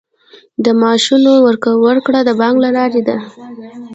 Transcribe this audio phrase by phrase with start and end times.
[0.65, 1.31] د معاشونو
[1.87, 3.17] ورکړه د بانک له لارې ده